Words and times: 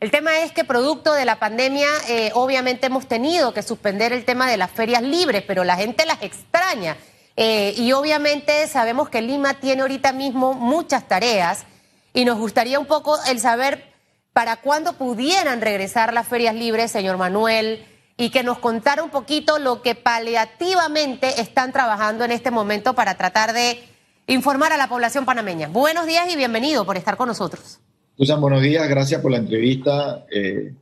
El 0.00 0.10
tema 0.10 0.38
es 0.38 0.52
que 0.52 0.64
producto 0.64 1.12
de 1.12 1.26
la 1.26 1.38
pandemia, 1.38 1.86
eh, 2.08 2.30
obviamente 2.32 2.86
hemos 2.86 3.06
tenido 3.06 3.52
que 3.52 3.62
suspender 3.62 4.14
el 4.14 4.24
tema 4.24 4.48
de 4.50 4.56
las 4.56 4.70
ferias 4.70 5.02
libres, 5.02 5.44
pero 5.46 5.62
la 5.62 5.76
gente 5.76 6.06
las 6.06 6.22
extraña. 6.22 6.96
Eh, 7.36 7.74
y 7.76 7.92
obviamente 7.92 8.66
sabemos 8.66 9.10
que 9.10 9.20
Lima 9.20 9.60
tiene 9.60 9.82
ahorita 9.82 10.12
mismo 10.12 10.54
muchas 10.54 11.06
tareas 11.06 11.66
y 12.14 12.24
nos 12.24 12.38
gustaría 12.38 12.80
un 12.80 12.86
poco 12.86 13.18
el 13.26 13.40
saber 13.40 13.92
para 14.32 14.56
cuándo 14.56 14.94
pudieran 14.94 15.60
regresar 15.60 16.14
las 16.14 16.26
ferias 16.26 16.54
libres, 16.54 16.90
señor 16.90 17.18
Manuel, 17.18 17.86
y 18.16 18.30
que 18.30 18.42
nos 18.42 18.58
contara 18.58 19.02
un 19.02 19.10
poquito 19.10 19.58
lo 19.58 19.82
que 19.82 19.94
paliativamente 19.94 21.42
están 21.42 21.72
trabajando 21.72 22.24
en 22.24 22.32
este 22.32 22.50
momento 22.50 22.94
para 22.94 23.18
tratar 23.18 23.52
de 23.52 23.86
informar 24.26 24.72
a 24.72 24.78
la 24.78 24.88
población 24.88 25.26
panameña. 25.26 25.68
Buenos 25.68 26.06
días 26.06 26.26
y 26.30 26.36
bienvenido 26.36 26.86
por 26.86 26.96
estar 26.96 27.18
con 27.18 27.28
nosotros. 27.28 27.80
Susan, 28.20 28.38
buenos 28.38 28.60
días, 28.60 28.86
gracias 28.86 29.22
por 29.22 29.30
la 29.30 29.38
entrevista. 29.38 30.26
Eh, 30.30 30.74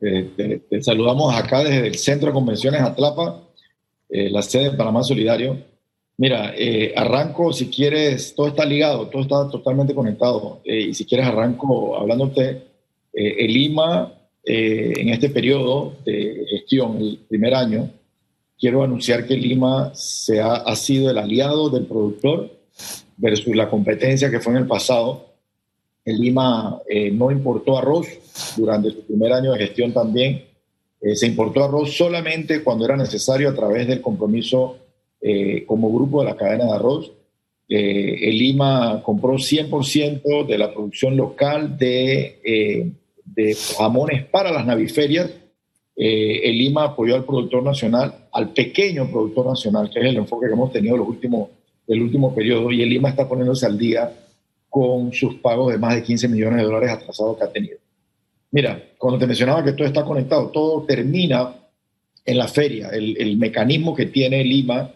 eh, 0.00 0.60
te, 0.68 0.82
saludamos 0.82 1.32
acá 1.32 1.62
desde 1.62 1.86
el 1.86 1.94
Centro 1.94 2.26
de 2.26 2.32
Convenciones 2.32 2.80
Atlapa, 2.80 3.40
eh, 4.08 4.28
la 4.28 4.42
sede 4.42 4.70
de 4.72 4.76
Panamá 4.76 5.04
Solidario. 5.04 5.58
Mira, 6.16 6.52
arranco, 6.96 7.52
si 7.52 7.68
quieres, 7.70 8.34
todo 8.34 8.48
está 8.48 8.64
ligado, 8.64 9.06
todo 9.06 9.22
está 9.22 9.48
totalmente 9.48 9.94
conectado. 9.94 10.60
y 10.64 10.92
si 10.92 11.04
quieres, 11.04 11.28
arranco 11.28 11.96
hablándote. 11.96 12.64
el 13.12 13.52
Lima, 13.52 14.12
en 14.44 15.08
este 15.08 15.30
periodo 15.30 15.94
de 16.04 16.44
gestión, 16.50 16.96
el 16.96 17.20
primer 17.28 17.54
año, 17.54 17.90
quiero 18.58 18.82
anunciar 18.82 19.24
que 19.24 19.36
Lima 19.36 19.92
se 19.94 20.40
ha, 20.40 20.54
ha 20.54 20.74
sido 20.74 21.12
el 21.12 21.18
aliado 21.18 21.70
del 21.70 21.86
productor 21.86 22.50
versus 23.16 23.54
la 23.54 23.70
competencia 23.70 24.32
que 24.32 24.40
fue 24.40 24.54
en 24.54 24.58
el 24.62 24.66
pasado 24.66 25.31
el 26.04 26.18
Lima 26.18 26.80
eh, 26.88 27.10
no 27.10 27.30
importó 27.30 27.78
arroz 27.78 28.08
durante 28.56 28.90
su 28.90 29.06
primer 29.06 29.32
año 29.32 29.52
de 29.52 29.58
gestión 29.58 29.92
también. 29.92 30.44
Eh, 31.00 31.14
se 31.16 31.26
importó 31.26 31.64
arroz 31.64 31.92
solamente 31.96 32.62
cuando 32.62 32.84
era 32.84 32.96
necesario 32.96 33.48
a 33.48 33.54
través 33.54 33.86
del 33.86 34.00
compromiso 34.00 34.78
eh, 35.20 35.64
como 35.66 35.92
grupo 35.92 36.22
de 36.22 36.30
la 36.30 36.36
cadena 36.36 36.66
de 36.66 36.72
arroz. 36.72 37.12
el 37.68 38.38
Lima 38.38 39.00
compró 39.04 39.34
100% 39.34 40.46
de 40.46 40.58
la 40.58 40.72
producción 40.72 41.16
local 41.16 41.78
de, 41.78 42.92
de 43.24 43.56
jamones 43.78 44.24
para 44.26 44.50
las 44.50 44.66
naviferias. 44.66 45.30
el 45.96 46.58
Lima 46.58 46.84
apoyó 46.84 47.14
al 47.14 47.24
productor 47.24 47.62
nacional, 47.62 48.28
al 48.32 48.52
pequeño 48.52 49.08
productor 49.10 49.46
nacional, 49.46 49.88
que 49.90 50.00
es 50.00 50.06
el 50.06 50.16
enfoque 50.16 50.48
que 50.48 50.52
hemos 50.52 50.72
tenido 50.72 50.96
los 50.96 51.08
últimos, 51.08 51.48
el 51.86 52.02
último 52.02 52.34
periodo, 52.34 52.70
y 52.72 52.82
el 52.82 52.90
Lima 52.90 53.08
está 53.08 53.26
poniéndose 53.28 53.64
al 53.64 53.78
día 53.78 54.12
con 54.72 55.12
sus 55.12 55.34
pagos 55.34 55.70
de 55.70 55.76
más 55.76 55.94
de 55.94 56.02
15 56.02 56.28
millones 56.28 56.56
de 56.60 56.64
dólares 56.64 56.92
atrasados 56.92 57.36
que 57.36 57.44
ha 57.44 57.52
tenido. 57.52 57.76
Mira, 58.52 58.82
cuando 58.96 59.18
te 59.18 59.26
mencionaba 59.26 59.62
que 59.62 59.72
todo 59.72 59.86
está 59.86 60.02
conectado, 60.02 60.48
todo 60.48 60.84
termina 60.84 61.54
en 62.24 62.38
la 62.38 62.48
feria, 62.48 62.88
el, 62.88 63.36
mecanismo 63.36 63.94
que 63.94 64.06
tiene 64.06 64.42
Lima 64.42 64.90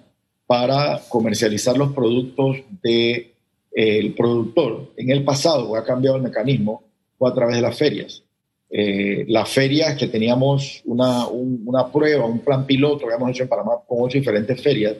para 0.46 1.02
comercializar 1.10 1.76
los 1.76 1.92
productos 1.92 2.56
del 2.82 3.34
de, 3.70 4.14
productor. 4.16 4.94
En 4.96 5.10
el 5.10 5.22
pasado 5.22 5.76
ha 5.76 5.84
cambiado 5.84 6.16
el 6.16 6.22
mecanismo, 6.22 6.82
fue 7.18 7.28
a 7.28 7.34
través 7.34 7.56
de 7.56 7.62
las 7.62 7.76
ferias. 7.76 8.22
Eh, 8.70 9.26
las 9.28 9.46
ferias 9.46 9.94
que 9.98 10.06
teníamos 10.06 10.80
una, 10.86 11.26
una, 11.28 11.92
prueba, 11.92 12.24
un 12.24 12.38
plan 12.38 12.64
piloto 12.64 13.00
que 13.00 13.12
habíamos 13.12 13.28
hecho 13.28 13.42
en 13.42 13.50
Panamá 13.50 13.72
con 13.86 13.98
ocho 14.00 14.16
diferentes 14.16 14.58
ferias, 14.58 14.96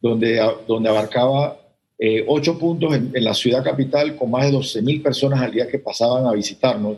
donde, 0.00 0.44
donde 0.66 0.88
abarcaba 0.88 1.67
eh, 1.98 2.24
ocho 2.28 2.56
puntos 2.56 2.94
en, 2.94 3.12
la 3.12 3.34
ciudad 3.34 3.64
capital 3.64 4.14
con 4.14 4.30
más 4.30 4.44
de 4.44 4.52
12 4.52 4.82
mil 4.82 5.02
personas 5.02 5.40
al 5.40 5.52
día 5.52 5.66
que 5.66 5.80
pasaban 5.80 6.26
a 6.26 6.32
visitarnos. 6.32 6.96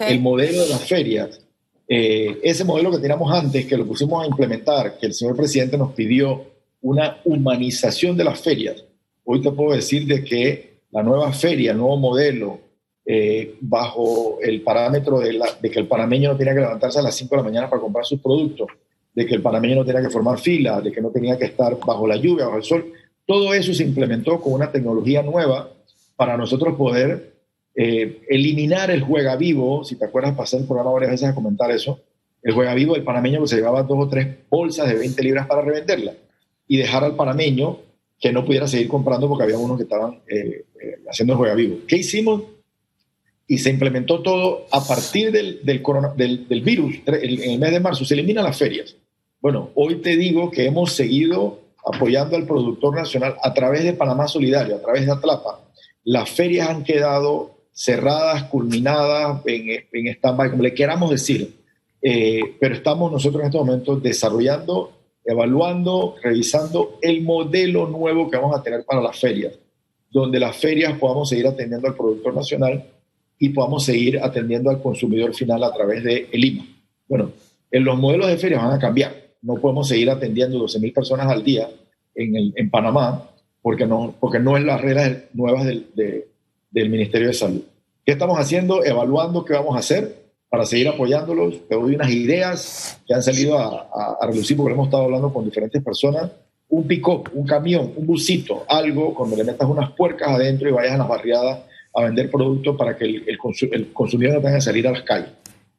El 0.00 0.20
modelo 0.20 0.62
de 0.62 0.68
las 0.70 0.84
ferias, 0.84 1.40
eh, 1.86 2.38
ese 2.42 2.64
modelo 2.64 2.90
que 2.90 2.98
teníamos 2.98 3.32
antes, 3.32 3.66
que 3.66 3.76
lo 3.76 3.86
pusimos 3.86 4.22
a 4.22 4.26
implementar, 4.26 4.98
que 4.98 5.06
el 5.06 5.14
señor 5.14 5.36
presidente 5.36 5.76
nos 5.76 5.92
pidió 5.92 6.44
una 6.80 7.18
humanización 7.24 8.16
de 8.16 8.24
las 8.24 8.40
ferias. 8.40 8.84
Hoy 9.24 9.42
te 9.42 9.50
puedo 9.52 9.74
decir 9.74 10.06
de 10.06 10.24
que 10.24 10.80
la 10.90 11.02
nueva 11.02 11.32
feria, 11.32 11.72
el 11.72 11.78
nuevo 11.78 11.96
modelo, 11.98 12.60
eh, 13.04 13.56
bajo 13.60 14.38
el 14.42 14.62
parámetro 14.62 15.20
de, 15.20 15.40
de, 15.60 15.70
que 15.70 15.78
el 15.78 15.86
panameño 15.86 16.32
no 16.32 16.38
tenía 16.38 16.54
que 16.54 16.60
levantarse 16.60 16.98
a 16.98 17.02
las 17.02 17.14
5 17.14 17.34
de 17.34 17.42
la 17.42 17.48
mañana 17.48 17.70
para 17.70 17.80
comprar 17.80 18.04
sus 18.04 18.20
productos, 18.20 18.68
de 19.14 19.26
que 19.26 19.34
el 19.34 19.42
panameño 19.42 19.76
no 19.76 19.84
tenía 19.84 20.02
que 20.02 20.10
formar 20.10 20.38
fila, 20.38 20.80
de 20.80 20.92
que 20.92 21.00
no 21.00 21.10
tenía 21.10 21.38
que 21.38 21.46
estar 21.46 21.78
bajo 21.78 22.06
la 22.06 22.16
lluvia, 22.16 22.46
bajo 22.46 22.58
el 22.58 22.64
sol, 22.64 22.92
todo 23.28 23.52
eso 23.52 23.74
se 23.74 23.84
implementó 23.84 24.40
con 24.40 24.54
una 24.54 24.72
tecnología 24.72 25.22
nueva 25.22 25.70
para 26.16 26.38
nosotros 26.38 26.76
poder 26.76 27.34
eh, 27.74 28.22
eliminar 28.26 28.90
el 28.90 29.02
juega 29.02 29.36
vivo. 29.36 29.84
Si 29.84 29.96
te 29.96 30.06
acuerdas, 30.06 30.34
pasé 30.34 30.56
el 30.56 30.64
programa 30.64 30.92
varias 30.92 31.10
veces 31.10 31.28
a 31.28 31.34
comentar 31.34 31.70
eso. 31.70 32.00
El 32.42 32.54
juega 32.54 32.72
vivo 32.72 32.94
del 32.94 33.04
panameño 33.04 33.42
que 33.42 33.48
se 33.48 33.56
llevaba 33.56 33.82
dos 33.82 33.98
o 34.00 34.08
tres 34.08 34.28
bolsas 34.48 34.88
de 34.88 34.94
20 34.94 35.22
libras 35.22 35.46
para 35.46 35.60
revenderla 35.60 36.14
y 36.66 36.78
dejar 36.78 37.04
al 37.04 37.16
panameño 37.16 37.80
que 38.18 38.32
no 38.32 38.46
pudiera 38.46 38.66
seguir 38.66 38.88
comprando 38.88 39.28
porque 39.28 39.44
había 39.44 39.58
unos 39.58 39.76
que 39.76 39.82
estaban 39.82 40.22
eh, 40.26 40.64
eh, 40.82 40.96
haciendo 41.06 41.34
el 41.34 41.38
juega 41.38 41.54
vivo. 41.54 41.80
¿Qué 41.86 41.96
hicimos? 41.96 42.44
Y 43.46 43.58
se 43.58 43.68
implementó 43.68 44.22
todo 44.22 44.68
a 44.70 44.82
partir 44.82 45.32
del, 45.32 45.60
del, 45.66 46.48
del, 46.48 46.60
virus. 46.62 46.96
en 47.04 47.50
el 47.50 47.58
mes 47.58 47.72
de 47.72 47.80
marzo 47.80 48.06
se 48.06 48.14
eliminan 48.14 48.44
las 48.44 48.56
ferias. 48.56 48.96
Bueno, 49.42 49.70
hoy 49.74 49.96
te 49.96 50.16
digo 50.16 50.50
que 50.50 50.64
hemos 50.64 50.94
seguido 50.94 51.67
apoyando 51.92 52.36
al 52.36 52.46
productor 52.46 52.94
nacional 52.94 53.36
a 53.42 53.52
través 53.54 53.84
de 53.84 53.92
Panamá 53.92 54.28
Solidario, 54.28 54.76
a 54.76 54.80
través 54.80 55.06
de 55.06 55.12
Atlapa. 55.12 55.60
Las 56.04 56.30
ferias 56.30 56.68
han 56.68 56.84
quedado 56.84 57.58
cerradas, 57.72 58.44
culminadas, 58.44 59.40
en, 59.46 59.86
en 59.92 60.08
stand-by, 60.08 60.50
como 60.50 60.62
le 60.62 60.74
queramos 60.74 61.10
decir. 61.10 61.58
Eh, 62.00 62.40
pero 62.60 62.74
estamos 62.74 63.10
nosotros 63.10 63.40
en 63.40 63.46
este 63.46 63.58
momento 63.58 63.96
desarrollando, 63.96 64.92
evaluando, 65.24 66.16
revisando 66.22 66.98
el 67.02 67.22
modelo 67.22 67.86
nuevo 67.88 68.30
que 68.30 68.36
vamos 68.36 68.58
a 68.58 68.62
tener 68.62 68.84
para 68.84 69.00
las 69.00 69.18
ferias, 69.18 69.58
donde 70.10 70.38
las 70.38 70.56
ferias 70.56 70.98
podamos 70.98 71.28
seguir 71.28 71.46
atendiendo 71.46 71.88
al 71.88 71.96
productor 71.96 72.34
nacional 72.34 72.84
y 73.38 73.50
podamos 73.50 73.84
seguir 73.84 74.18
atendiendo 74.20 74.70
al 74.70 74.80
consumidor 74.80 75.34
final 75.34 75.62
a 75.62 75.72
través 75.72 76.02
de 76.02 76.28
el 76.32 76.44
IMA. 76.44 76.66
Bueno, 77.06 77.32
en 77.70 77.84
los 77.84 77.98
modelos 77.98 78.28
de 78.28 78.38
ferias 78.38 78.62
van 78.62 78.72
a 78.72 78.78
cambiar 78.78 79.27
no 79.42 79.54
podemos 79.56 79.88
seguir 79.88 80.10
atendiendo 80.10 80.58
12.000 80.58 80.92
personas 80.92 81.26
al 81.28 81.44
día 81.44 81.68
en, 82.14 82.36
el, 82.36 82.52
en 82.56 82.70
Panamá 82.70 83.30
porque 83.62 83.86
no, 83.86 84.14
porque 84.18 84.38
no 84.38 84.56
es 84.56 84.64
las 84.64 84.80
reglas 84.80 85.18
nuevas 85.34 85.64
del, 85.64 85.88
del 86.70 86.90
Ministerio 86.90 87.28
de 87.28 87.34
Salud. 87.34 87.62
¿Qué 88.04 88.12
estamos 88.12 88.38
haciendo? 88.38 88.84
Evaluando 88.84 89.44
qué 89.44 89.52
vamos 89.52 89.76
a 89.76 89.80
hacer 89.80 90.16
para 90.48 90.64
seguir 90.64 90.88
apoyándolos. 90.88 91.68
Te 91.68 91.74
doy 91.74 91.94
unas 91.94 92.10
ideas 92.10 93.00
que 93.06 93.14
han 93.14 93.22
salido 93.22 93.58
a, 93.58 94.16
a, 94.20 94.26
reducir 94.26 94.56
porque 94.56 94.72
hemos 94.72 94.86
estado 94.86 95.04
hablando 95.04 95.32
con 95.32 95.44
diferentes 95.44 95.82
personas. 95.82 96.30
Un 96.70 96.86
pick 96.86 97.06
un 97.08 97.46
camión, 97.46 97.92
un 97.96 98.06
busito, 98.06 98.64
algo 98.68 99.14
cuando 99.14 99.36
le 99.36 99.44
metas 99.44 99.68
unas 99.68 99.90
puercas 99.92 100.30
adentro 100.30 100.68
y 100.68 100.72
vayas 100.72 100.94
a 100.94 100.98
las 100.98 101.08
barriadas 101.08 101.60
a 101.94 102.02
vender 102.04 102.30
productos 102.30 102.76
para 102.76 102.96
que 102.96 103.04
el, 103.04 103.24
el 103.26 103.92
consumidor 103.92 104.34
no 104.34 104.40
tenga 104.40 104.56
que 104.56 104.60
salir 104.60 104.86
a 104.86 104.92
las 104.92 105.02
calles. 105.02 105.30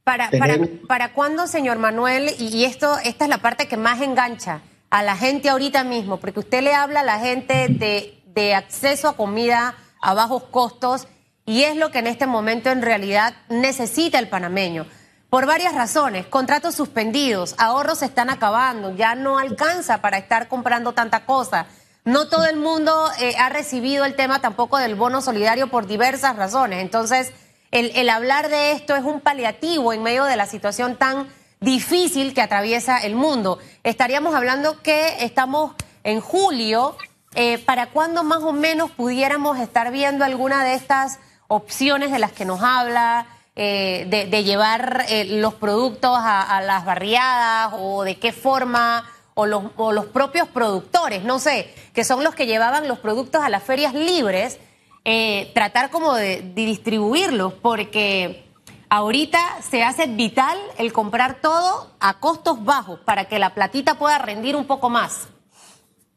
¿Para, 0.09 0.31
para, 0.31 0.57
para 0.87 1.13
cuándo, 1.13 1.45
señor 1.45 1.77
Manuel? 1.77 2.33
Y 2.39 2.65
esto, 2.65 2.97
esta 3.03 3.25
es 3.25 3.29
la 3.29 3.37
parte 3.37 3.67
que 3.67 3.77
más 3.77 4.01
engancha 4.01 4.61
a 4.89 5.03
la 5.03 5.15
gente 5.15 5.49
ahorita 5.49 5.83
mismo, 5.83 6.17
porque 6.17 6.39
usted 6.39 6.63
le 6.63 6.73
habla 6.73 7.01
a 7.01 7.03
la 7.03 7.19
gente 7.19 7.67
de, 7.69 8.19
de 8.25 8.55
acceso 8.55 9.07
a 9.07 9.15
comida 9.15 9.75
a 10.01 10.15
bajos 10.15 10.45
costos 10.45 11.07
y 11.45 11.61
es 11.61 11.75
lo 11.75 11.91
que 11.91 11.99
en 11.99 12.07
este 12.07 12.25
momento 12.25 12.71
en 12.71 12.81
realidad 12.81 13.35
necesita 13.49 14.17
el 14.17 14.29
panameño. 14.29 14.87
Por 15.29 15.45
varias 15.45 15.75
razones, 15.75 16.25
contratos 16.25 16.73
suspendidos, 16.73 17.53
ahorros 17.59 17.99
se 17.99 18.05
están 18.05 18.31
acabando, 18.31 18.95
ya 18.95 19.13
no 19.13 19.37
alcanza 19.37 20.01
para 20.01 20.17
estar 20.17 20.47
comprando 20.47 20.93
tanta 20.93 21.27
cosa. 21.27 21.67
No 22.03 22.27
todo 22.29 22.47
el 22.47 22.57
mundo 22.57 23.11
eh, 23.19 23.35
ha 23.37 23.49
recibido 23.49 24.05
el 24.05 24.15
tema 24.15 24.41
tampoco 24.41 24.79
del 24.79 24.95
bono 24.95 25.21
solidario 25.21 25.67
por 25.69 25.85
diversas 25.85 26.35
razones. 26.35 26.81
Entonces, 26.81 27.31
el, 27.71 28.09
hablar 28.09 28.49
de 28.49 28.71
esto 28.71 28.95
es 28.95 29.03
un 29.03 29.21
paliativo 29.21 29.93
en 29.93 30.01
medio 30.01 30.23
de 30.25 30.35
la 30.35 30.47
situación 30.47 30.95
tan 30.95 31.27
difícil 31.59 32.33
que 32.33 32.41
atraviesa 32.41 32.99
el 32.99 33.15
mundo. 33.15 33.59
Estaríamos 33.83 34.33
hablando 34.33 34.81
que 34.81 35.23
estamos 35.23 35.73
en 36.03 36.19
julio. 36.19 36.95
Eh, 37.35 37.59
¿Para 37.59 37.87
cuándo 37.87 38.23
más 38.23 38.41
o 38.43 38.53
menos 38.53 38.89
pudiéramos 38.91 39.59
estar 39.59 39.91
viendo 39.91 40.25
alguna 40.25 40.63
de 40.63 40.73
estas 40.73 41.19
opciones 41.47 42.11
de 42.11 42.19
las 42.19 42.31
que 42.31 42.45
nos 42.45 42.61
habla? 42.63 43.27
Eh, 43.61 44.05
de, 44.07 44.43
llevar 44.45 45.03
eh, 45.09 45.25
los 45.25 45.53
productos 45.53 46.17
a, 46.17 46.61
las 46.61 46.85
barriadas 46.85 47.73
o 47.77 48.05
de 48.05 48.17
qué 48.17 48.31
forma, 48.31 49.05
o 49.33 49.45
los, 49.45 49.63
o 49.75 49.91
los 49.91 50.05
propios 50.05 50.47
productores, 50.47 51.25
no 51.25 51.39
sé, 51.39 51.73
que 51.93 52.05
son 52.05 52.23
los 52.23 52.35
que 52.35 52.45
llevaban 52.45 52.87
los 52.87 52.99
productos 52.99 53.43
a 53.43 53.49
las 53.49 53.61
ferias 53.61 53.93
libres 53.93 54.59
eh, 55.05 55.51
tratar 55.53 55.89
como 55.89 56.15
de, 56.15 56.51
distribuirlos, 56.53 57.53
porque 57.53 58.43
ahorita 58.89 59.39
se 59.61 59.83
hace 59.83 60.07
vital 60.07 60.57
el 60.77 60.91
comprar 60.93 61.41
todo 61.41 61.91
a 61.99 62.19
costos 62.19 62.63
bajos 62.63 62.99
para 63.01 63.25
que 63.25 63.39
la 63.39 63.53
platita 63.53 63.97
pueda 63.97 64.17
rendir 64.17 64.55
un 64.55 64.65
poco 64.65 64.89
más. 64.89 65.29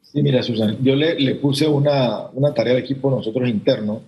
Sí, 0.02 0.22
mira, 0.22 0.42
Susan, 0.42 0.76
yo 0.82 0.94
le, 0.94 1.34
puse 1.36 1.66
una, 1.66 2.28
una, 2.34 2.52
tarea 2.52 2.74
al 2.74 2.80
equipo 2.80 3.10
nosotros 3.10 3.48
interno 3.48 4.02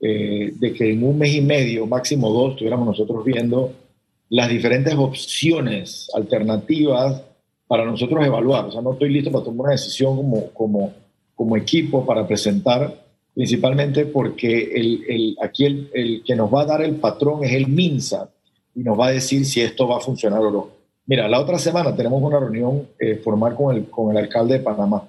eh, 0.00 0.52
de 0.54 0.72
que 0.74 0.92
en 0.92 1.02
un 1.04 1.18
mes 1.18 1.34
y 1.34 1.40
medio, 1.40 1.86
máximo 1.86 2.30
dos, 2.30 2.52
estuviéramos 2.52 2.86
nosotros 2.86 3.24
viendo 3.24 3.72
las 4.28 4.48
diferentes 4.48 4.94
opciones 4.94 6.10
alternativas 6.14 7.22
para 7.66 7.84
nosotros 7.84 8.24
evaluar. 8.26 8.66
O 8.66 8.72
sea, 8.72 8.82
no 8.82 8.92
estoy 8.92 9.10
listo 9.10 9.30
para 9.30 9.44
tomar 9.44 9.66
una 9.66 9.72
decisión 9.72 10.16
como, 10.16 10.50
como, 10.52 10.92
como 11.34 11.56
equipo 11.56 12.04
para 12.04 12.26
presentar, 12.26 12.94
principalmente 13.38 14.04
porque 14.06 14.72
el, 14.74 15.04
el, 15.08 15.36
aquí 15.40 15.64
el, 15.64 15.88
el, 15.94 16.22
que 16.24 16.34
nos 16.34 16.52
va 16.52 16.62
a 16.62 16.66
dar 16.66 16.82
el 16.82 16.96
patrón 16.96 17.44
es 17.44 17.52
el 17.52 17.68
MINSA 17.68 18.28
y 18.74 18.80
nos 18.80 18.98
va 18.98 19.06
a 19.06 19.10
decir 19.12 19.44
si 19.44 19.60
esto 19.60 19.86
va 19.86 19.98
a 19.98 20.00
funcionar 20.00 20.40
o 20.40 20.50
no. 20.50 20.70
Mira, 21.06 21.28
la 21.28 21.38
otra 21.38 21.56
semana 21.56 21.94
tenemos 21.94 22.20
una 22.20 22.40
reunión 22.40 22.88
eh, 22.98 23.14
formal 23.22 23.54
con 23.54 23.76
el, 23.76 23.88
con 23.88 24.10
el 24.10 24.24
alcalde 24.24 24.54
de 24.54 24.64
Panamá 24.64 25.04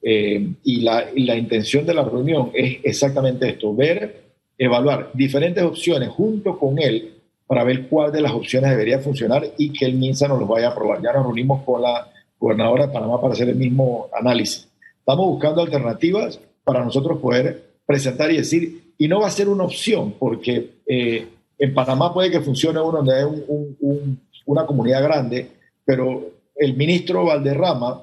eh, 0.00 0.48
y, 0.62 0.82
la, 0.82 1.06
la 1.12 1.34
intención 1.34 1.84
de 1.84 1.92
la 1.92 2.04
reunión 2.04 2.52
es 2.54 2.78
exactamente 2.84 3.48
esto, 3.48 3.74
ver, 3.74 4.26
evaluar 4.56 5.10
diferentes 5.12 5.64
opciones 5.64 6.08
junto 6.10 6.56
con 6.60 6.78
él 6.78 7.14
para 7.48 7.64
ver 7.64 7.88
cuál 7.88 8.12
de 8.12 8.20
las 8.20 8.30
opciones 8.30 8.70
debería 8.70 9.00
funcionar 9.00 9.44
y 9.58 9.72
que 9.72 9.86
el 9.86 9.94
MINSA 9.94 10.28
nos 10.28 10.38
lo 10.38 10.46
vaya 10.46 10.68
a 10.68 10.70
aprobar. 10.70 11.02
Ya 11.02 11.12
nos 11.14 11.24
reunimos 11.24 11.64
con 11.64 11.82
la 11.82 12.06
gobernadora 12.38 12.86
de 12.86 12.92
Panamá 12.92 13.20
para 13.20 13.34
hacer 13.34 13.48
el 13.48 13.56
mismo 13.56 14.06
análisis. 14.16 14.68
Estamos 15.00 15.26
buscando 15.26 15.62
alternativas 15.62 16.38
para 16.62 16.84
nosotros 16.84 17.18
poder 17.18 17.71
presentar 17.86 18.30
y 18.30 18.36
decir, 18.36 18.94
y 18.98 19.08
no 19.08 19.20
va 19.20 19.26
a 19.26 19.30
ser 19.30 19.48
una 19.48 19.64
opción, 19.64 20.14
porque 20.18 20.70
eh, 20.86 21.26
en 21.58 21.74
Panamá 21.74 22.12
puede 22.12 22.30
que 22.30 22.40
funcione 22.40 22.80
uno 22.80 22.98
donde 22.98 23.14
hay 23.14 23.24
una 24.46 24.66
comunidad 24.66 25.02
grande, 25.02 25.48
pero 25.84 26.30
el 26.56 26.76
ministro 26.76 27.24
Valderrama 27.24 28.02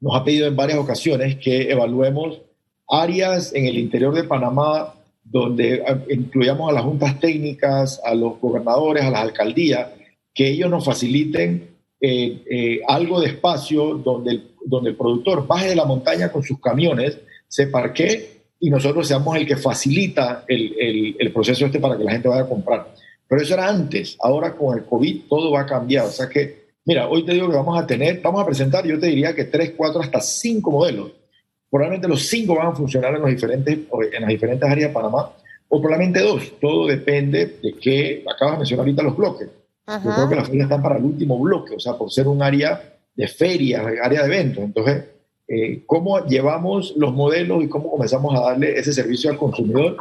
nos 0.00 0.14
ha 0.14 0.24
pedido 0.24 0.46
en 0.46 0.56
varias 0.56 0.78
ocasiones 0.78 1.36
que 1.36 1.70
evaluemos 1.70 2.40
áreas 2.88 3.54
en 3.54 3.66
el 3.66 3.78
interior 3.78 4.14
de 4.14 4.24
Panamá 4.24 4.94
donde 5.24 5.74
eh, 5.74 5.82
incluyamos 6.10 6.70
a 6.70 6.72
las 6.72 6.84
juntas 6.84 7.18
técnicas, 7.18 8.00
a 8.04 8.14
los 8.14 8.38
gobernadores, 8.40 9.04
a 9.04 9.10
las 9.10 9.22
alcaldías, 9.22 9.88
que 10.32 10.48
ellos 10.48 10.70
nos 10.70 10.84
faciliten 10.84 11.70
eh, 12.00 12.80
algo 12.86 13.20
de 13.20 13.28
espacio 13.28 13.94
donde 13.94 14.32
el, 14.32 14.50
donde 14.66 14.90
el 14.90 14.96
productor 14.96 15.46
baje 15.46 15.68
de 15.68 15.76
la 15.76 15.84
montaña 15.84 16.30
con 16.30 16.42
sus 16.42 16.60
camiones, 16.60 17.18
se 17.48 17.68
parquee 17.68 18.35
y 18.60 18.70
nosotros 18.70 19.06
seamos 19.06 19.36
el 19.36 19.46
que 19.46 19.56
facilita 19.56 20.44
el, 20.48 20.74
el, 20.78 21.16
el, 21.18 21.32
proceso 21.32 21.66
este 21.66 21.78
para 21.78 21.96
que 21.96 22.04
la 22.04 22.12
gente 22.12 22.28
vaya 22.28 22.42
a 22.42 22.48
comprar. 22.48 22.88
Pero 23.28 23.42
eso 23.42 23.54
era 23.54 23.68
antes, 23.68 24.16
ahora 24.20 24.54
con 24.54 24.76
el 24.78 24.84
COVID 24.84 25.22
todo 25.28 25.50
va 25.50 25.62
a 25.62 25.66
cambiar. 25.66 26.06
O 26.06 26.10
sea 26.10 26.28
que, 26.28 26.66
mira, 26.84 27.08
hoy 27.08 27.24
te 27.24 27.32
digo 27.32 27.48
que 27.50 27.56
vamos 27.56 27.78
a 27.78 27.86
tener, 27.86 28.20
vamos 28.22 28.42
a 28.42 28.46
presentar, 28.46 28.86
yo 28.86 28.98
te 28.98 29.06
diría 29.06 29.34
que 29.34 29.44
tres, 29.44 29.74
cuatro, 29.76 30.00
hasta 30.00 30.20
cinco 30.20 30.70
modelos 30.70 31.12
Probablemente 31.70 32.08
los 32.08 32.26
cinco 32.26 32.54
van 32.54 32.68
a 32.68 32.72
funcionar 32.72 33.14
en, 33.14 33.22
los 33.22 33.30
diferentes, 33.30 33.78
en 34.12 34.20
las 34.20 34.30
diferentes 34.30 34.70
áreas 34.70 34.88
de 34.88 34.94
Panamá, 34.94 35.32
o 35.68 35.80
probablemente 35.80 36.20
dos. 36.20 36.58
Todo 36.60 36.86
depende 36.86 37.58
de 37.62 37.74
qué, 37.74 38.24
acabas 38.26 38.54
de 38.54 38.58
mencionar 38.58 38.84
ahorita 38.84 39.02
los 39.02 39.16
bloques. 39.16 39.48
Yo 39.86 40.14
creo 40.14 40.28
que 40.28 40.36
las 40.36 40.46
ferias 40.46 40.64
están 40.64 40.82
para 40.82 40.96
el 40.96 41.04
último 41.04 41.38
bloque, 41.38 41.74
o 41.74 41.80
sea, 41.80 41.94
por 41.94 42.10
ser 42.10 42.28
un 42.28 42.42
área 42.42 42.80
de 43.14 43.28
ferias, 43.28 43.84
área 44.02 44.22
de 44.22 44.26
eventos. 44.26 44.64
Entonces, 44.64 45.04
eh, 45.48 45.84
cómo 45.86 46.24
llevamos 46.26 46.94
los 46.96 47.14
modelos 47.14 47.62
y 47.62 47.68
cómo 47.68 47.90
comenzamos 47.90 48.34
a 48.34 48.40
darle 48.40 48.76
ese 48.78 48.92
servicio 48.92 49.30
al 49.30 49.38
consumidor 49.38 49.96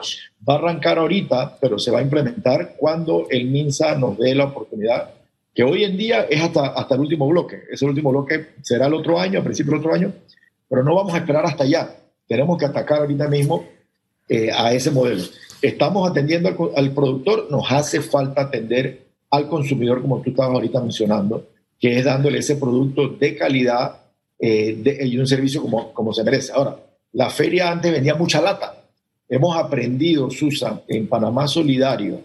va 0.48 0.56
a 0.56 0.58
arrancar 0.58 0.98
ahorita, 0.98 1.58
pero 1.62 1.78
se 1.78 1.92
va 1.92 2.00
a 2.00 2.02
implementar 2.02 2.76
cuando 2.78 3.28
el 3.30 3.46
MINSA 3.46 3.96
nos 3.96 4.18
dé 4.18 4.34
la 4.34 4.46
oportunidad, 4.46 5.12
que 5.54 5.64
hoy 5.64 5.84
en 5.84 5.98
día 5.98 6.24
es 6.30 6.42
hasta, 6.42 6.68
hasta 6.68 6.96
el 6.96 7.02
último 7.02 7.28
bloque. 7.28 7.62
Ese 7.72 7.86
último 7.86 8.10
bloque 8.12 8.48
será 8.62 8.88
el 8.88 8.96
otro 8.96 9.20
año, 9.20 9.40
a 9.40 9.44
principio 9.44 9.74
del 9.74 9.82
otro 9.82 9.94
año, 9.94 10.14
pero 10.68 10.84
no 10.84 10.96
vamos 10.96 11.14
a 11.14 11.18
esperar 11.18 11.46
hasta 11.46 11.64
allá. 11.64 11.96
Tenemos 12.28 12.58
que 12.58 12.66
atacar 12.66 13.02
ahorita 13.02 13.28
mismo 13.28 13.66
eh, 14.28 14.50
a 14.52 14.74
ese 14.74 14.90
modelo. 14.90 15.24
Estamos 15.62 16.10
atendiendo 16.10 16.50
al, 16.76 16.92
productor, 16.92 17.48
nos 17.52 17.72
hace 17.72 18.02
falta 18.02 18.42
atender 18.42 19.06
al 19.30 19.48
consumidor, 19.48 20.02
como 20.02 20.22
tú 20.22 20.32
estabas 20.32 20.56
ahorita 20.56 20.82
mencionando, 20.82 21.48
que 21.80 22.00
es 22.00 22.06
dándole 22.06 22.40
ese 22.40 22.56
producto 22.56 23.10
de 23.10 23.36
calidad 23.36 24.05
eh, 24.40 25.00
y 25.04 25.18
un 25.18 25.28
servicio 25.28 25.62
como, 25.62 25.94
como 25.94 26.14
se 26.14 26.24
merece. 26.24 26.52
Ahora, 26.54 26.78
la 27.14 27.30
feria 27.30 27.72
antes 27.72 27.92
vendía 27.92 28.16
mucha 28.16 28.42
lata. 28.42 28.76
Hemos 29.28 29.58
aprendido, 29.58 30.30
Susan, 30.30 30.82
en 30.88 31.08
Panamá 31.08 31.48
Solidario, 31.48 32.22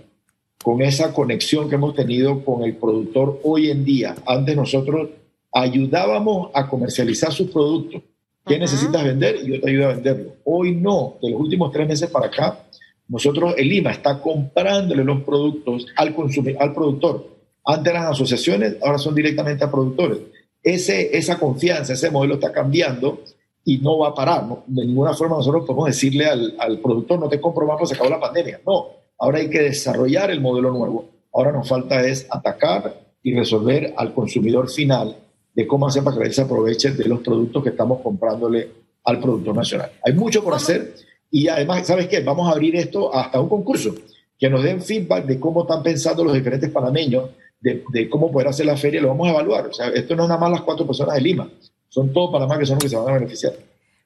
con 0.62 0.83
esa 0.83 1.12
conexión 1.12 1.69
que 1.69 1.77
hemos 1.77 1.95
tenido 1.95 2.45
con 2.45 2.62
el 2.62 2.77
productor 2.77 3.41
hoy 3.45 3.71
en 3.71 3.85
día. 3.85 4.15
Antes 4.27 4.55
nosotros 4.57 5.09
ayudábamos 5.53 6.51
a 6.55 6.69
comercializar 6.69 7.33
sus 7.33 7.51
productos 7.51 8.03
¿Qué 8.47 8.59
necesitas 8.59 9.05
vender? 9.05 9.37
Y 9.43 9.49
yo 9.49 9.61
te 9.61 9.71
ayudo 9.71 9.85
a 9.85 9.95
venderlo. 9.95 10.33
Hoy 10.45 10.75
no, 10.75 11.19
de 11.23 11.31
los 11.31 11.41
últimos 11.41 11.71
tres 11.73 11.87
meses 11.87 12.11
para 12.11 12.27
acá, 12.27 12.65
nosotros, 13.09 13.55
el 13.56 13.73
IMA 13.73 13.93
está 13.93 14.21
comprándole 14.21 15.05
los 15.05 15.23
productos 15.23 15.87
al, 15.97 16.15
al 16.59 16.75
productor. 16.75 17.27
Antes 17.65 17.91
eran 17.93 18.06
asociaciones, 18.06 18.77
ahora 18.83 18.99
son 18.99 19.15
directamente 19.15 19.65
a 19.65 19.71
productores. 19.71 20.19
Ese, 20.62 21.17
esa 21.17 21.39
confianza, 21.39 21.95
ese 21.95 22.11
modelo 22.11 22.35
está 22.35 22.53
cambiando 22.53 23.21
y 23.65 23.79
no 23.79 23.99
va 23.99 24.09
a 24.09 24.15
parar. 24.15 24.45
De 24.67 24.87
ninguna 24.87 25.15
forma 25.15 25.37
nosotros 25.37 25.65
podemos 25.67 25.87
decirle 25.87 26.27
al, 26.27 26.55
al 26.59 26.79
productor, 26.79 27.19
no 27.19 27.29
te 27.29 27.41
compro 27.41 27.67
más 27.67 27.77
porque 27.79 27.89
se 27.89 27.95
acabó 27.95 28.11
la 28.11 28.21
pandemia. 28.21 28.61
No, 28.67 28.87
ahora 29.19 29.39
hay 29.39 29.49
que 29.49 29.61
desarrollar 29.61 30.31
el 30.31 30.41
modelo 30.41 30.71
nuevo. 30.71 31.09
Ahora 31.33 31.53
nos 31.53 31.69
falta 31.69 32.07
es 32.07 32.27
atacar 32.31 32.95
y 33.23 33.35
resolver 33.35 33.95
al 33.97 34.12
consumidor 34.12 34.69
final 34.69 35.17
de 35.55 35.67
cómo 35.67 35.87
hacer 35.87 36.03
para 36.03 36.19
que 36.19 36.25
él 36.25 36.33
se 36.33 36.43
aproveche 36.43 36.93
de 36.93 37.05
los 37.05 37.21
productos 37.21 37.63
que 37.63 37.71
estamos 37.71 38.01
comprándole 38.01 38.69
al 39.05 39.21
productor 39.21 39.56
nacional. 39.56 39.91
Hay 40.05 40.13
mucho 40.15 40.43
por 40.43 40.55
hacer 40.55 40.95
y 41.31 41.49
además, 41.49 41.87
¿sabes 41.87 42.09
qué? 42.09 42.21
Vamos 42.21 42.49
a 42.49 42.53
abrir 42.53 42.77
esto 42.77 43.15
hasta 43.15 43.41
un 43.41 43.49
concurso, 43.49 43.95
que 44.39 44.51
nos 44.51 44.63
den 44.63 44.83
feedback 44.83 45.27
de 45.27 45.39
cómo 45.39 45.63
están 45.63 45.83
pensando 45.83 46.25
los 46.25 46.35
diferentes 46.35 46.71
panameños, 46.71 47.31
de, 47.61 47.85
de 47.93 48.09
cómo 48.09 48.31
poder 48.31 48.49
hacer 48.49 48.67
la 48.67 48.77
feria, 48.77 49.01
lo 49.01 49.09
vamos 49.09 49.29
a 49.29 49.31
evaluar. 49.31 49.67
O 49.67 49.73
sea, 49.73 49.89
esto 49.89 50.17
no 50.17 50.25
es 50.25 50.29
nada 50.29 50.41
más 50.41 50.51
las 50.51 50.62
cuatro 50.62 50.87
personas 50.87 51.15
de 51.15 51.21
Lima, 51.21 51.49
son 51.89 52.12
todos 52.12 52.31
Panamá 52.31 52.59
que 52.59 52.67
son 52.67 52.77
los 52.77 52.85
que 52.85 52.89
se 52.89 52.97
van 52.97 53.09
a 53.09 53.19
beneficiar. 53.19 53.53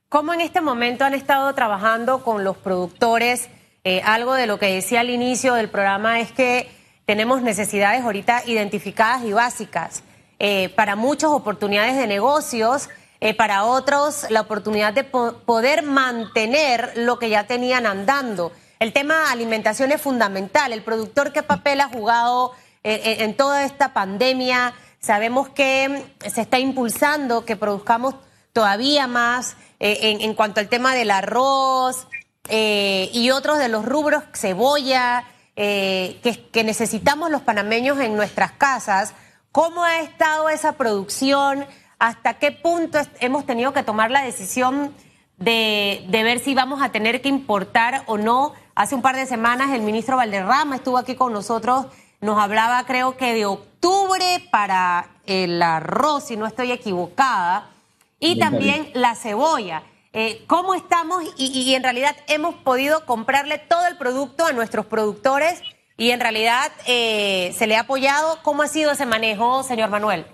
¿Cómo 0.08 0.32
en 0.32 0.40
este 0.40 0.60
momento 0.60 1.04
han 1.04 1.14
estado 1.14 1.52
trabajando 1.54 2.22
con 2.22 2.44
los 2.44 2.56
productores? 2.56 3.48
Eh, 3.84 4.00
algo 4.04 4.34
de 4.34 4.46
lo 4.46 4.58
que 4.58 4.66
decía 4.66 5.00
al 5.00 5.10
inicio 5.10 5.54
del 5.54 5.68
programa 5.68 6.20
es 6.20 6.32
que 6.32 6.70
tenemos 7.04 7.42
necesidades 7.42 8.02
ahorita 8.02 8.42
identificadas 8.46 9.24
y 9.24 9.32
básicas. 9.32 10.02
Eh, 10.38 10.70
para 10.70 10.96
muchas 10.96 11.30
oportunidades 11.30 11.96
de 11.96 12.06
negocios, 12.06 12.88
eh, 13.20 13.34
para 13.34 13.64
otros 13.64 14.26
la 14.30 14.42
oportunidad 14.42 14.92
de 14.92 15.04
poder 15.04 15.82
mantener 15.82 16.92
lo 16.96 17.18
que 17.18 17.28
ya 17.28 17.46
tenían 17.46 17.86
andando. 17.86 18.52
El 18.80 18.92
tema 18.92 19.30
alimentación 19.30 19.92
es 19.92 20.00
fundamental. 20.00 20.72
El 20.72 20.82
productor, 20.82 21.32
¿qué 21.32 21.42
papel 21.42 21.80
ha 21.80 21.88
jugado 21.88 22.52
eh, 22.84 23.16
en 23.20 23.36
toda 23.36 23.64
esta 23.64 23.92
pandemia? 23.92 24.74
Sabemos 25.00 25.48
que 25.48 26.04
se 26.32 26.40
está 26.40 26.58
impulsando 26.58 27.44
que 27.44 27.56
produzcamos 27.56 28.14
todavía 28.52 29.06
más 29.06 29.56
en, 29.80 30.34
cuanto 30.34 30.60
al 30.60 30.68
tema 30.68 30.94
del 30.94 31.10
arroz 31.10 32.06
y 32.48 33.30
otros 33.32 33.58
de 33.58 33.68
los 33.68 33.84
rubros, 33.84 34.22
cebolla, 34.32 35.24
que 35.56 36.62
necesitamos 36.64 37.30
los 37.30 37.42
panameños 37.42 37.98
en 37.98 38.16
nuestras 38.16 38.52
casas 38.52 39.12
¿Cómo 39.54 39.84
ha 39.84 40.00
estado 40.00 40.48
esa 40.48 40.72
producción? 40.72 41.64
¿Hasta 42.00 42.40
qué 42.40 42.50
punto 42.50 42.98
hemos 43.20 43.46
tenido 43.46 43.72
que 43.72 43.84
tomar 43.84 44.10
la 44.10 44.24
decisión 44.24 44.92
de, 45.36 46.04
ver 46.10 46.40
si 46.40 46.56
vamos 46.56 46.82
a 46.82 46.88
tener 46.88 47.22
que 47.22 47.28
importar 47.28 48.02
o 48.06 48.18
no? 48.18 48.52
Hace 48.74 48.96
un 48.96 49.02
par 49.02 49.14
de 49.14 49.26
semanas 49.26 49.70
el 49.70 49.82
ministro 49.82 50.16
Valderrama 50.16 50.74
estuvo 50.74 50.98
aquí 50.98 51.14
con 51.14 51.32
nosotros, 51.32 51.86
nos 52.24 52.38
hablaba 52.38 52.84
creo 52.86 53.16
que 53.16 53.34
de 53.34 53.46
octubre 53.46 54.24
para 54.50 55.10
el 55.26 55.62
arroz, 55.62 56.24
si 56.24 56.36
no 56.36 56.46
estoy 56.46 56.72
equivocada, 56.72 57.70
y 58.18 58.38
también 58.38 58.88
la 58.94 59.14
cebolla. 59.14 59.82
Eh, 60.12 60.42
¿Cómo 60.46 60.74
estamos? 60.74 61.22
y 61.36 61.74
en 61.74 61.82
realidad 61.82 62.16
hemos 62.28 62.54
podido 62.54 63.04
comprarle 63.04 63.58
todo 63.58 63.86
el 63.86 63.96
producto 63.96 64.46
a 64.46 64.52
nuestros 64.52 64.86
productores 64.86 65.60
y 65.96 66.10
en 66.10 66.20
realidad 66.20 66.72
eh, 66.86 67.52
se 67.54 67.66
le 67.66 67.76
ha 67.76 67.80
apoyado. 67.80 68.38
¿Cómo 68.42 68.62
ha 68.62 68.68
sido 68.68 68.92
ese 68.92 69.06
manejo, 69.06 69.62
señor 69.62 69.90
Manuel? 69.90 70.24